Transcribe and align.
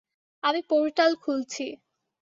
আমি 0.43 0.61
পোর্টাল 0.69 1.11
খুলছি। 1.15 1.65